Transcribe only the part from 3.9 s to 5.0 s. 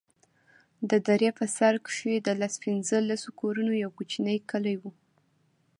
کوچنى کلى و.